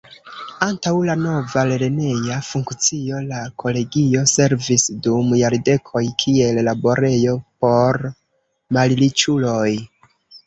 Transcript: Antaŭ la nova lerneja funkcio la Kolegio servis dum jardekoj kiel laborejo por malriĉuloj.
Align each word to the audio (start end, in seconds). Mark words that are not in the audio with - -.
Antaŭ 0.65 0.91
la 1.07 1.15
nova 1.23 1.63
lerneja 1.71 2.37
funkcio 2.45 3.19
la 3.25 3.41
Kolegio 3.63 4.23
servis 4.31 4.85
dum 5.07 5.29
jardekoj 5.41 6.03
kiel 6.23 6.59
laborejo 6.69 7.35
por 7.67 7.99
malriĉuloj. 8.79 9.71